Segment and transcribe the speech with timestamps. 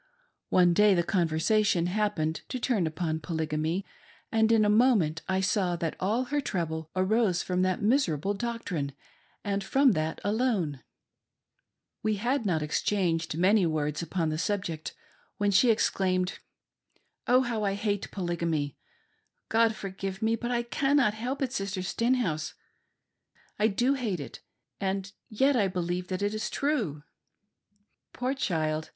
[0.49, 3.85] One day the conversation happened to turn upon Polygamy,
[4.31, 8.93] and in a moment I saw that all her trouble arose from that miserable doctrine,
[9.43, 10.81] and from that alone.
[12.01, 14.95] We had not ex changed many words upon the subject
[15.37, 16.39] when she exclaimed:"
[17.27, 18.79] Oh, how I hate Polygamy!
[19.49, 22.55] God forgive me; but I cannot help it, Sistfer Stenhouse!
[23.59, 24.39] I do hate it;
[24.79, 27.03] and yet I believe that it is, true.".
[28.13, 28.89] Poor child